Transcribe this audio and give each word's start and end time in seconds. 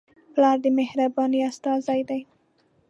پلار 0.33 0.57
د 0.63 0.65
مهربانۍ 0.77 1.39
استازی 1.49 2.01
دی. 2.09 2.21